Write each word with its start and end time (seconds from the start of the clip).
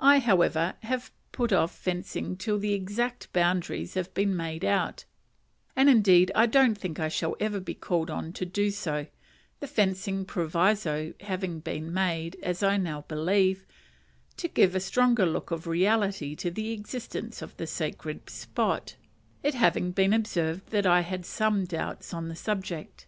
I, 0.00 0.18
however, 0.18 0.74
have 0.82 1.10
put 1.32 1.50
off 1.50 1.74
fencing 1.74 2.36
till 2.36 2.58
the 2.58 2.74
exact 2.74 3.32
boundaries 3.32 3.94
have 3.94 4.12
been 4.12 4.36
made 4.36 4.66
out; 4.66 5.06
and 5.74 5.88
indeed 5.88 6.30
I 6.34 6.44
don't 6.44 6.76
think 6.76 7.00
I 7.00 7.08
shall 7.08 7.36
ever 7.40 7.58
be 7.58 7.72
called 7.72 8.10
on 8.10 8.34
to 8.34 8.44
do 8.44 8.70
so, 8.70 9.06
the 9.60 9.66
fencing 9.66 10.26
proviso 10.26 11.14
having 11.20 11.60
been 11.60 11.90
made, 11.90 12.36
as 12.42 12.62
I 12.62 12.76
now 12.76 13.06
believe, 13.08 13.64
to 14.36 14.46
give 14.46 14.74
a 14.74 14.78
stronger 14.80 15.24
look 15.24 15.50
of 15.50 15.66
reality 15.66 16.36
to 16.36 16.50
the 16.50 16.72
existence 16.72 17.40
of 17.40 17.56
the 17.56 17.66
sacred 17.66 18.28
spot, 18.28 18.96
it 19.42 19.54
having 19.54 19.90
been 19.92 20.12
observed 20.12 20.66
that 20.66 20.84
I 20.86 21.00
had 21.00 21.24
some 21.24 21.64
doubts 21.64 22.12
on 22.12 22.28
the 22.28 22.36
subject. 22.36 23.06